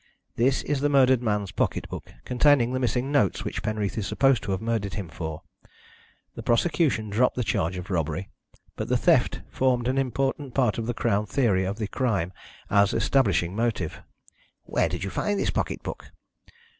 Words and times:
"This 0.35 0.63
is 0.63 0.81
the 0.81 0.89
murdered 0.89 1.21
man's 1.21 1.51
pocket 1.51 1.87
book, 1.87 2.11
containing 2.25 2.73
the 2.73 2.79
missing 2.79 3.11
notes 3.11 3.43
which 3.43 3.61
Penreath 3.61 3.99
is 3.99 4.07
supposed 4.07 4.41
to 4.41 4.51
have 4.51 4.59
murdered 4.59 4.95
him 4.95 5.09
for. 5.09 5.43
The 6.33 6.41
prosecution 6.41 7.11
dropped 7.11 7.35
the 7.35 7.43
charge 7.43 7.77
of 7.77 7.91
robbery, 7.91 8.31
but 8.75 8.87
the 8.87 8.97
theft 8.97 9.41
formed 9.51 9.87
an 9.87 9.99
important 9.99 10.55
part 10.55 10.79
of 10.79 10.87
the 10.87 10.95
Crown 10.95 11.27
theory 11.27 11.65
of 11.65 11.77
the 11.77 11.87
crime, 11.87 12.33
as 12.67 12.95
establishing 12.95 13.55
motive." 13.55 14.01
"Where 14.63 14.89
did 14.89 15.03
you 15.03 15.11
find 15.11 15.39
this 15.39 15.51
pocket 15.51 15.83
book?" 15.83 16.09